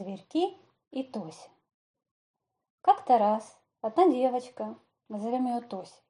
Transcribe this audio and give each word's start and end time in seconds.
Зверьки 0.00 0.56
и 0.92 1.02
Тося. 1.02 1.50
Как-то 2.80 3.18
раз 3.18 3.60
одна 3.82 4.08
девочка, 4.08 4.78
назовем 5.10 5.46
ее 5.46 5.60
Тося, 5.60 6.00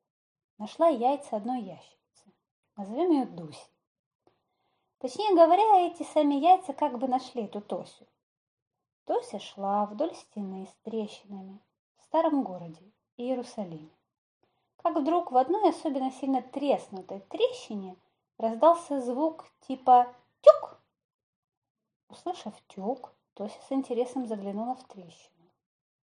нашла 0.58 0.86
яйца 0.86 1.34
одной 1.34 1.62
ящерицы, 1.62 2.32
назовем 2.76 3.10
ее 3.10 3.26
Дуси. 3.26 3.66
Точнее 4.98 5.34
говоря, 5.34 5.88
эти 5.88 6.04
сами 6.04 6.34
яйца 6.36 6.72
как 6.72 7.00
бы 7.00 7.08
нашли 7.08 7.46
эту 7.46 7.60
Тосю. 7.60 8.06
Тося 9.06 9.40
шла 9.40 9.86
вдоль 9.86 10.14
стены 10.14 10.68
с 10.68 10.74
трещинами 10.84 11.58
в 11.96 12.04
старом 12.04 12.44
городе 12.44 12.92
Иерусалиме. 13.16 13.90
Как 14.76 14.94
вдруг 14.94 15.32
в 15.32 15.36
одной 15.36 15.70
особенно 15.70 16.12
сильно 16.12 16.42
треснутой 16.42 17.22
трещине 17.22 17.96
раздался 18.38 19.00
звук 19.00 19.50
типа 19.62 20.14
«тюк». 20.42 20.80
Услышав 22.08 22.54
«тюк», 22.68 23.16
Тося 23.40 23.58
с 23.66 23.72
интересом 23.72 24.26
заглянула 24.26 24.74
в 24.74 24.84
трещину. 24.84 25.48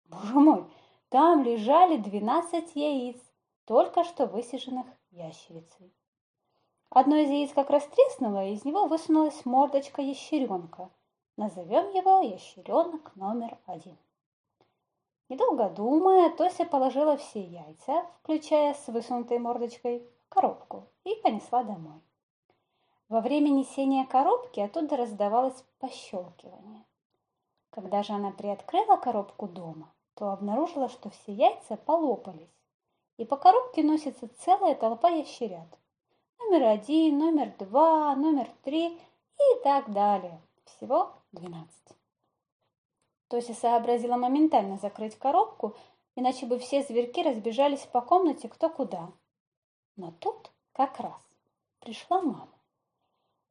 Боже 0.06 0.36
мой, 0.36 0.66
там 1.10 1.42
лежали 1.42 1.98
двенадцать 1.98 2.76
яиц, 2.76 3.20
только 3.66 4.04
что 4.04 4.28
высиженных 4.28 4.86
ящерицей. 5.10 5.92
Одно 6.92 7.16
из 7.16 7.32
яиц 7.32 7.52
как 7.52 7.72
раз 7.72 7.84
треснуло, 7.88 8.46
и 8.46 8.54
из 8.54 8.64
него 8.64 8.86
высунулась 8.86 9.44
мордочка 9.44 10.04
ящеренка. 10.04 10.92
Назовем 11.36 11.90
его 11.96 12.22
ящеренок 12.22 13.16
номер 13.16 13.58
один. 13.66 13.98
Недолго 15.28 15.68
думая, 15.72 16.30
Тося 16.30 16.64
положила 16.64 17.18
все 17.18 17.42
яйца, 17.42 18.06
включая 18.22 18.76
с 18.76 18.86
высунутой 18.86 19.40
мордочкой, 19.40 20.08
в 20.28 20.30
коробку 20.30 20.84
и 21.04 21.16
понесла 21.24 21.64
домой. 21.64 22.04
Во 23.10 23.20
время 23.20 23.50
несения 23.50 24.06
коробки 24.06 24.60
оттуда 24.60 24.96
раздавалось 24.96 25.66
пощелкивание. 25.80 26.86
Когда 27.70 28.04
же 28.04 28.14
она 28.14 28.32
приоткрыла 28.32 28.98
коробку 28.98 29.48
дома, 29.48 29.94
то 30.16 30.32
обнаружила, 30.32 30.90
что 30.90 31.10
все 31.10 31.34
яйца 31.34 31.76
полопались, 31.76 32.56
и 33.18 33.26
по 33.26 33.38
коробке 33.38 33.84
носится 33.84 34.28
целая 34.40 34.76
толпа 34.76 35.10
ящерят. 35.10 35.68
Номер 36.40 36.64
один, 36.68 37.18
номер 37.18 37.54
два, 37.60 38.16
номер 38.16 38.48
три 38.64 38.98
и 38.98 39.64
так 39.64 39.92
далее. 39.92 40.42
Всего 40.66 41.14
двенадцать. 41.32 41.98
Тося 43.28 43.54
сообразила 43.54 44.18
моментально 44.18 44.78
закрыть 44.78 45.18
коробку, 45.18 45.76
иначе 46.16 46.46
бы 46.46 46.60
все 46.60 46.84
зверьки 46.84 47.24
разбежались 47.24 47.86
по 47.86 48.02
комнате 48.02 48.48
кто 48.48 48.70
куда. 48.70 49.12
Но 49.96 50.12
тут 50.12 50.52
как 50.74 51.00
раз 51.00 51.22
пришла 51.80 52.22
мама. 52.22 52.50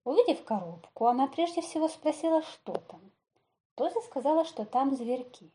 Увидев 0.04 0.44
коробку, 0.44 1.06
она 1.06 1.26
прежде 1.26 1.62
всего 1.62 1.88
спросила, 1.88 2.42
что 2.42 2.74
там. 2.74 3.00
Тося 3.74 4.00
сказала, 4.02 4.44
что 4.44 4.64
там 4.64 4.94
зверьки. 4.94 5.50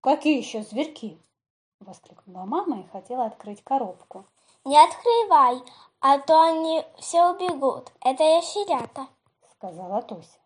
«Какие 0.00 0.38
еще 0.38 0.62
зверьки?»– 0.62 1.18
воскликнула 1.80 2.44
мама 2.44 2.80
и 2.80 2.88
хотела 2.88 3.26
открыть 3.26 3.62
коробку. 3.62 4.24
«Не 4.64 4.78
открывай, 4.78 5.62
а 6.00 6.18
то 6.18 6.40
они 6.40 6.82
все 6.98 7.30
убегут. 7.30 7.92
Это 8.00 8.22
ящерята»,– 8.22 9.08
сказала 9.52 10.00
Тося. 10.02 10.38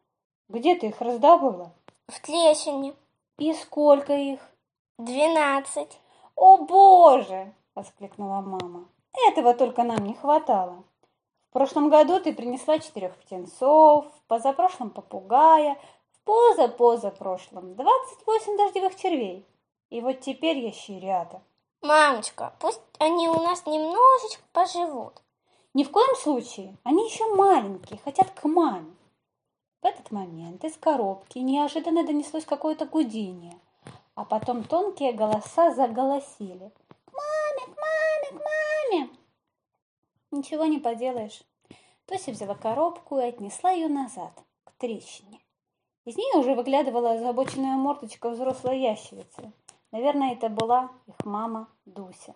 «Где 0.48 0.75
ты 0.75 0.88
их 0.88 1.00
раздобыла?» 1.00 1.72
«В 2.08 2.20
трещине». 2.20 2.94
«И 3.38 3.55
сколько 3.55 4.12
их?» 4.12 4.41
«Двенадцать». 4.98 6.00
«О, 6.34 6.58
Боже!»– 6.58 7.55
воскликнула 7.75 8.41
мама. 8.41 8.88
«Этого 9.28 9.55
только 9.55 9.84
нам 9.84 10.05
не 10.05 10.14
хватало. 10.14 10.84
В 11.48 11.53
прошлом 11.53 11.91
году 11.91 12.19
ты 12.19 12.33
принесла 12.33 12.78
четырех 12.78 13.14
птенцов, 13.16 14.06
позапрошлом 14.27 14.91
попугая, 14.91 15.78
поза-поза 16.25 17.11
прошлом 17.11 17.75
28 17.75 18.56
дождевых 18.56 18.97
червей. 18.97 19.47
И 19.91 20.01
вот 20.01 20.20
теперь 20.20 20.59
ящерята. 20.59 21.42
Мамочка, 21.83 22.55
пусть 22.61 22.81
они 22.98 23.28
у 23.28 23.34
нас 23.34 23.67
немножечко 23.67 24.43
поживут. 24.53 25.22
Ни 25.75 25.84
в 25.84 25.91
коем 25.91 26.15
случае. 26.16 26.77
Они 26.84 27.06
еще 27.06 27.34
маленькие, 27.34 27.99
хотят 28.05 28.31
к 28.31 28.44
маме. 28.44 28.94
В 29.83 29.87
этот 29.87 30.12
момент 30.12 30.65
из 30.65 30.77
коробки 30.77 31.38
неожиданно 31.38 32.06
донеслось 32.06 32.44
какое-то 32.44 32.87
гудение, 32.87 33.59
а 34.15 34.25
потом 34.25 34.62
тонкие 34.62 35.12
голоса 35.12 35.75
заголосили. 35.75 36.71
«К 37.04 37.12
маме, 37.12 37.75
к 37.75 37.77
маме, 37.77 38.28
к 38.31 38.44
маме!» 38.44 39.10
Ничего 40.31 40.66
не 40.66 40.78
поделаешь. 40.78 41.43
Тося 42.06 42.31
взяла 42.31 42.54
коробку 42.54 43.19
и 43.19 43.25
отнесла 43.25 43.72
ее 43.72 43.89
назад, 43.89 44.33
к 44.65 44.72
трещине. 44.78 45.41
Из 46.05 46.17
нее 46.17 46.41
уже 46.41 46.55
выглядывала 46.55 47.13
озабоченная 47.13 47.77
мордочка 47.77 48.31
взрослой 48.31 48.81
ящерицы. 48.81 49.53
Наверное, 49.93 50.33
это 50.33 50.49
была 50.49 50.91
их 51.07 51.15
мама 51.25 51.69
Дуся. 51.85 52.35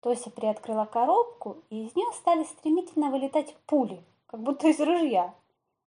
Тося 0.00 0.30
приоткрыла 0.30 0.84
коробку, 0.84 1.58
и 1.70 1.86
из 1.86 1.96
нее 1.96 2.12
стали 2.12 2.44
стремительно 2.44 3.10
вылетать 3.10 3.56
пули, 3.66 4.04
как 4.26 4.40
будто 4.42 4.68
из 4.68 4.80
ружья. 4.80 5.34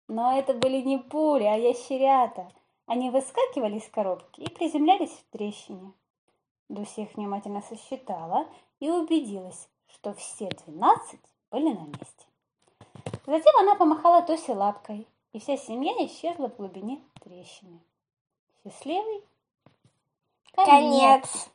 Но 0.08 0.36
это 0.36 0.52
были 0.54 0.80
не 0.80 0.98
пули, 0.98 1.44
а 1.44 1.56
ящерята. 1.56 2.48
Они 2.86 3.10
выскакивали 3.10 3.78
из 3.78 3.88
коробки 3.88 4.40
и 4.40 4.50
приземлялись 4.50 5.10
в 5.10 5.30
трещине. 5.30 5.92
Дуся 6.68 7.02
их 7.02 7.14
внимательно 7.14 7.62
сосчитала 7.62 8.46
и 8.80 8.90
убедилась, 8.90 9.68
что 9.86 10.12
все 10.14 10.48
двенадцать 10.48 11.20
были 11.50 11.72
на 11.72 11.86
месте. 11.86 12.26
Затем 13.26 13.54
она 13.60 13.74
помахала 13.74 14.22
Тосе 14.22 14.54
лапкой, 14.54 15.06
и 15.34 15.40
вся 15.40 15.56
семья 15.56 15.92
исчезла 16.06 16.48
в 16.48 16.56
глубине 16.56 17.02
трещины. 17.20 17.80
Счастливый 18.62 19.24
конец. 20.52 20.68
конец. 20.68 21.50